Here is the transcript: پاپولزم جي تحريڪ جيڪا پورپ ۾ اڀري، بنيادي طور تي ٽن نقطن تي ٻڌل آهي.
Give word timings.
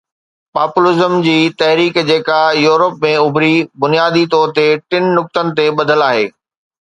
پاپولزم 0.57 1.11
جي 1.25 1.33
تحريڪ 1.61 1.99
جيڪا 2.07 2.37
پورپ 2.63 3.05
۾ 3.05 3.11
اڀري، 3.25 3.51
بنيادي 3.85 4.25
طور 4.33 4.53
تي 4.57 4.65
ٽن 4.95 5.03
نقطن 5.19 5.55
تي 5.61 5.65
ٻڌل 5.81 6.01
آهي. 6.11 6.27